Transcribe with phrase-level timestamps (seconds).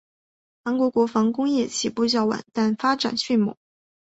[0.63, 3.55] 韩国国防工业起步较晚但发展迅猛。